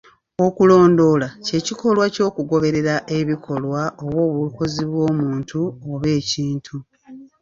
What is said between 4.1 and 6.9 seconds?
obukozi bw'omuntu oba ekintu.